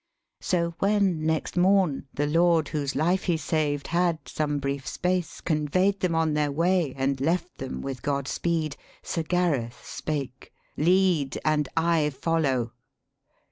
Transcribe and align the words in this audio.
So 0.39 0.73
when, 0.79 1.27
next 1.27 1.55
morn, 1.55 2.07
the 2.11 2.25
lord 2.25 2.69
whose 2.69 2.95
life 2.95 3.25
he 3.25 3.37
saved 3.37 3.85
Had, 3.85 4.17
some 4.27 4.57
brief 4.57 4.87
space, 4.87 5.41
convey'd 5.41 5.99
them 5.99 6.15
on 6.15 6.33
their 6.33 6.51
way 6.51 6.95
And 6.97 7.21
left 7.21 7.59
them 7.59 7.81
with 7.81 8.01
God 8.01 8.27
speed, 8.27 8.77
Sir 9.03 9.21
Gareth 9.21 9.85
spake, 9.85 10.51
'Lead 10.75 11.37
and 11.45 11.69
I 11.77 12.09
follow.' 12.09 12.71